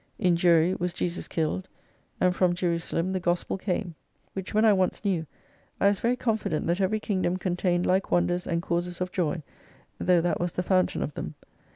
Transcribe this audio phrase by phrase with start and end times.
[0.17, 1.67] In Jury was Jesus killed,
[2.19, 3.93] and from J erusalem the Gospel came.
[4.33, 5.27] Which when I once knew,
[5.79, 9.43] I was very confident that every kingdom contained like wonders and causes of joy,
[9.99, 11.35] though that was the fountain of them.